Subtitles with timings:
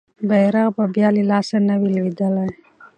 [0.29, 2.49] بیرغ به بیا له لاسه نه وي لویدلی.